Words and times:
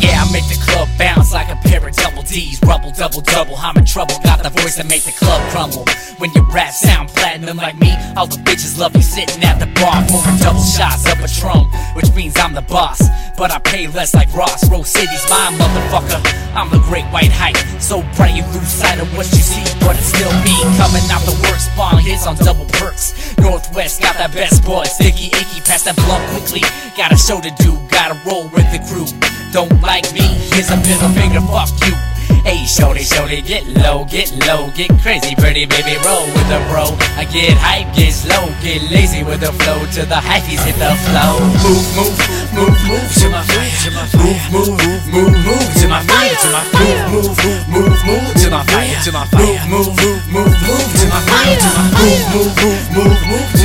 MCs 0.00 1.90
of 1.90 1.96
double, 1.96 2.22
D's, 2.22 2.60
Rubble, 2.62 2.92
double. 2.92 3.20
Double, 3.20 3.56
I'm 3.56 3.76
in 3.76 3.84
trouble, 3.84 4.14
got 4.22 4.42
the 4.42 4.50
voice 4.50 4.76
that 4.76 4.86
make 4.86 5.02
the 5.02 5.12
club 5.12 5.40
crumble. 5.50 5.84
When 6.18 6.30
your 6.32 6.44
rap 6.50 6.72
sound 6.72 7.08
platinum 7.08 7.56
like 7.56 7.78
me, 7.78 7.92
all 8.16 8.26
the 8.26 8.36
bitches 8.36 8.78
love 8.78 8.94
you 8.94 9.02
sitting 9.02 9.42
at 9.42 9.58
the 9.58 9.66
bar, 9.80 10.04
pouring 10.08 10.38
double 10.38 10.62
shots 10.62 11.06
of 11.10 11.18
Patron, 11.18 11.66
which 11.94 12.12
means 12.14 12.34
I'm 12.38 12.54
the 12.54 12.62
boss. 12.62 13.02
But 13.36 13.50
I 13.50 13.58
pay 13.58 13.88
less 13.88 14.14
like 14.14 14.32
Ross. 14.34 14.70
Rose 14.70 14.88
City's 14.88 15.24
my 15.28 15.50
motherfucker. 15.58 16.22
I'm 16.54 16.70
the 16.70 16.78
great 16.86 17.04
white 17.10 17.32
hype, 17.32 17.58
so 17.80 18.02
bright 18.14 18.36
you 18.36 18.44
lose 18.54 18.68
sight 18.70 19.00
of 19.00 19.10
what 19.16 19.26
you 19.34 19.42
see, 19.42 19.64
but 19.80 19.98
it's 19.98 20.14
still 20.14 20.30
me 20.46 20.54
coming 20.78 21.02
out 21.10 21.26
the 21.26 21.34
works, 21.42 21.66
spawn 21.66 21.98
hits 21.98 22.26
on 22.26 22.36
double 22.36 22.66
perks. 22.78 23.34
Northwest 23.38 24.00
got 24.00 24.16
that 24.18 24.32
best 24.32 24.64
boy, 24.64 24.84
sticky 24.84 25.34
icky, 25.34 25.58
pass 25.66 25.82
that 25.82 25.96
blunt 25.96 26.22
quickly. 26.30 26.62
Got 26.96 27.10
a 27.10 27.18
show 27.18 27.40
to 27.40 27.50
do, 27.58 27.74
gotta 27.94 28.18
roll 28.26 28.50
with 28.50 28.66
the 28.74 28.82
crew. 28.90 29.06
Don't 29.54 29.70
like 29.80 30.10
me, 30.12 30.26
here's 30.50 30.70
a 30.70 30.76
middle 30.76 31.08
finger, 31.14 31.40
fuck 31.46 31.70
you. 31.86 31.94
Hey, 32.42 32.66
shorty, 32.66 33.04
shorty, 33.04 33.40
get 33.40 33.64
low, 33.80 34.04
get 34.04 34.28
low, 34.44 34.68
get 34.76 34.90
crazy, 35.00 35.34
pretty 35.36 35.64
baby, 35.64 35.96
roll 36.04 36.26
with 36.26 36.48
the 36.50 36.60
bro. 36.68 36.92
I 37.16 37.24
get 37.24 37.56
hype, 37.56 37.88
get 37.96 38.12
slow, 38.12 38.50
get 38.60 38.82
lazy 38.90 39.22
with 39.22 39.40
the 39.40 39.52
flow, 39.64 39.80
to 39.96 40.02
the 40.04 40.20
hyphies 40.20 40.60
hit 40.60 40.76
the 40.76 40.92
flow. 41.08 41.40
Move, 41.64 41.86
move, 41.96 42.16
move, 42.52 42.78
move 42.84 43.08
to 43.22 43.26
my 43.30 43.40
fire, 43.48 43.72
to 43.86 43.90
my. 43.96 44.04
Move, 44.20 44.42
move, 44.52 45.04
move, 45.08 45.36
move 45.46 45.68
to 45.80 45.86
my 45.88 46.02
fire, 46.04 46.36
to 46.36 46.48
my 46.52 46.64
fire. 46.68 47.08
Move, 47.08 47.32
move, 47.40 47.64
move, 47.72 47.96
move 48.04 48.28
to 48.42 48.50
my 48.50 48.62
fire, 48.68 48.98
to 49.04 49.10
my 49.12 49.24
fire. 49.32 49.64
Move, 49.70 49.88
move, 50.02 50.22
move, 50.28 50.52
move 50.68 50.88
to 51.00 51.06
my 51.08 51.20
fire, 51.24 51.56
to 51.56 51.70
my 51.72 51.84
move, 51.96 52.24
move, 52.34 52.52
move, 52.60 52.84
move, 52.92 53.20
move 53.30 53.63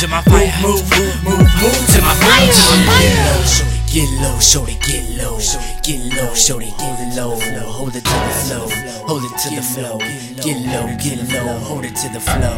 to 0.00 0.08
my 0.08 0.22
fire. 0.22 0.48
Move, 0.62 0.80
move, 0.96 1.24
move, 1.24 1.48
move 1.60 1.80
to 1.92 2.00
my 2.00 2.14
fire, 2.24 2.48
fire. 2.88 3.84
Get 3.92 4.08
low, 4.22 4.38
shorty, 4.40 4.78
get 4.80 5.04
low, 5.20 5.36
get 5.82 6.00
low, 6.16 6.32
shorty, 6.32 6.72
get 6.78 7.16
low. 7.16 7.36
Hold 7.68 7.94
it 7.94 8.04
to 8.04 8.16
the 8.16 8.32
flow, 8.40 8.68
hold 9.04 9.24
it 9.24 9.36
to 9.44 9.54
the 9.54 9.60
flow. 9.60 9.98
Get 10.40 10.56
low, 10.72 10.88
get 10.96 11.20
low, 11.28 11.58
hold 11.58 11.84
it 11.84 11.94
to 11.96 12.08
the 12.08 12.20
flow. 12.20 12.56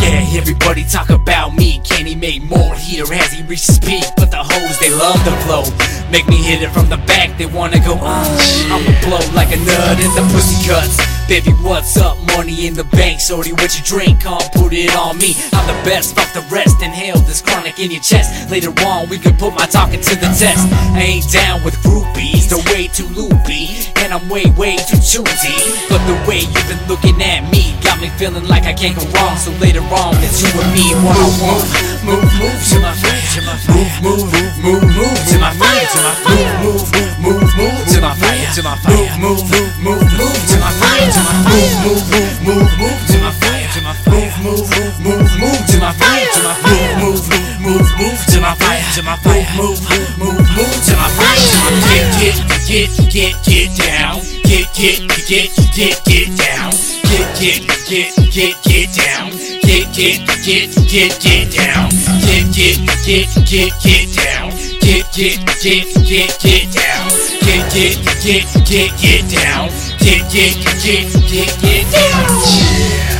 Yeah, 0.00 0.24
everybody 0.32 0.84
talk 0.84 1.10
about 1.10 1.54
me. 1.54 1.80
Can 1.84 2.06
he 2.06 2.14
make 2.14 2.42
more 2.42 2.74
here 2.76 3.04
as 3.12 3.32
he 3.32 3.42
reaches 3.42 3.78
peak? 3.78 4.04
But 4.16 4.30
the 4.30 4.40
hoes, 4.40 4.78
they 4.80 4.88
love 4.88 5.22
the 5.26 5.36
flow. 5.44 5.64
Make 6.10 6.26
me 6.26 6.36
hit 6.36 6.62
it 6.62 6.70
from 6.70 6.88
the 6.88 6.96
back, 6.96 7.36
they 7.36 7.46
wanna 7.46 7.80
go 7.80 7.94
on. 7.98 8.24
I'ma 8.72 8.92
blow 9.04 9.20
like 9.34 9.52
a 9.52 9.58
nut 9.58 10.00
in 10.00 10.08
the 10.16 10.24
pussy 10.32 10.66
cuts. 10.66 11.11
Baby, 11.32 11.56
what's 11.64 11.96
up? 11.96 12.20
Money 12.36 12.66
in 12.68 12.74
the 12.74 12.84
bank, 12.92 13.16
shorty, 13.18 13.56
what 13.56 13.72
you 13.72 13.80
drink? 13.88 14.20
Can't 14.20 14.52
put 14.52 14.76
it 14.76 14.92
on 14.92 15.16
me. 15.16 15.32
I'm 15.56 15.64
the 15.64 15.72
best, 15.80 16.12
fuck 16.12 16.28
the 16.36 16.44
rest. 16.52 16.84
Inhale 16.84 17.16
this 17.24 17.40
chronic 17.40 17.80
in 17.80 17.90
your 17.90 18.04
chest. 18.04 18.50
Later 18.50 18.68
on, 18.84 19.08
we 19.08 19.16
can 19.16 19.32
put 19.40 19.56
my 19.56 19.64
talking 19.64 20.04
to 20.04 20.14
the 20.14 20.28
test. 20.36 20.68
I 20.92 21.00
ain't 21.00 21.32
down 21.32 21.64
with 21.64 21.72
groupies, 21.80 22.52
they're 22.52 22.60
way 22.68 22.84
too 22.92 23.08
loopy. 23.16 23.72
And 24.04 24.12
I'm 24.12 24.28
way, 24.28 24.44
way 24.60 24.76
too 24.76 25.00
choosy. 25.00 25.56
But 25.88 26.04
the 26.04 26.20
way 26.28 26.44
you've 26.44 26.68
been 26.68 26.84
looking 26.84 27.16
at 27.24 27.48
me 27.48 27.80
got 27.80 27.96
me 27.96 28.12
feeling 28.20 28.44
like 28.44 28.68
I 28.68 28.76
can't 28.76 28.92
go 28.92 29.08
wrong. 29.16 29.40
So 29.40 29.56
later 29.56 29.80
on, 29.88 30.12
it's 30.20 30.44
you 30.44 30.52
and 30.52 30.68
me, 30.76 30.92
one 31.00 31.16
on 31.16 31.32
one. 31.40 31.64
Move, 32.04 32.28
move 32.44 32.60
to 32.60 32.76
my 32.84 32.92
fire, 32.92 33.24
to 33.32 33.40
my 33.48 33.56
fire. 33.56 33.88
Move, 34.04 34.28
move, 34.28 34.52
move, 34.60 34.84
move 34.84 35.20
to 35.32 35.36
my 35.40 35.56
fire, 35.56 35.86
to 35.96 35.98
my 36.04 36.12
fire. 36.28 36.52
Move, 36.60 36.84
move, 36.92 37.16
move, 37.24 37.48
move 37.56 37.80
to 37.88 37.98
my 38.04 38.12
fire, 38.20 38.52
to 38.52 38.60
my 38.60 38.76
fire. 38.84 39.16
Move, 39.16 39.40
move, 39.48 39.72
move, 39.80 40.04
move 40.12 40.21
Move, 44.82 44.98
move, 44.98 45.38
move, 45.38 45.66
to 45.70 45.78
my 45.78 45.92
fire, 45.94 46.26
to 46.34 46.42
my 46.42 46.58
move, 46.98 47.22
move, 47.30 47.60
move, 47.62 47.78
move 47.78 48.02
move 48.02 48.26
to 48.34 48.40
my 48.40 48.54
fire, 48.56 48.82
to 48.94 49.02
my 49.02 49.16
fire. 49.22 49.46
Move, 49.54 49.78
move, 49.78 50.18
move, 50.18 50.42
move 50.58 50.78
to 50.86 50.96
my 50.98 51.06
fire, 51.14 51.38
get, 51.86 52.10
get, 52.18 52.34
get, 52.66 52.90
get, 53.14 53.34
get 53.46 53.70
down. 53.78 54.18
Get, 54.42 54.66
get, 54.74 54.98
get, 55.30 55.54
get, 55.70 56.02
get 56.04 56.28
down. 56.34 56.72
Get, 57.06 57.30
get, 57.38 57.62
get, 57.86 58.10
get, 58.34 58.58
get 58.64 58.90
down. 58.98 59.30
Get, 59.62 59.86
get, 59.94 60.18
get, 60.42 60.74
get, 60.90 61.22
get 61.22 61.46
down. 61.54 61.90
Get, 62.18 62.42
get, 62.42 62.74
get, 63.06 63.30
get, 63.46 63.72
get 63.78 64.10
down. 64.18 64.50
Get, 64.82 65.06
get, 65.14 65.38
get, 65.62 65.86
get, 66.02 66.30
get 66.42 66.66
down. 66.74 67.08
Get, 67.38 67.70
get, 67.70 68.02
get, 68.18 68.44
get, 68.66 68.90
get 68.98 69.22
down. 69.30 69.70
Get, 70.02 70.26
get, 70.26 70.58
get, 70.82 71.06
get, 71.30 71.60
get 71.62 71.92
down. 71.92 73.11